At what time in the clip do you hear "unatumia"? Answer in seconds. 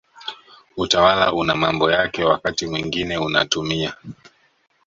3.17-3.93